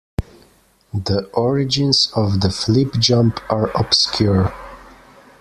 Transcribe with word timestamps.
The 0.95 1.29
origins 1.35 2.11
of 2.15 2.41
the 2.41 2.49
flip 2.49 2.93
jump 2.95 3.39
are 3.51 3.69
obscure. 3.79 4.51